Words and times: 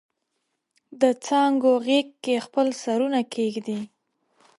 دڅانګو 0.99 1.73
غیږ 1.85 2.07
کې 2.23 2.35
خپل 2.45 2.67
سرونه 2.81 3.19
کښیږدي 3.33 3.79